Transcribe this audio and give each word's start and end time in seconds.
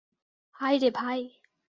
হায়রে, 0.55 0.89
ভাই। 0.91 1.21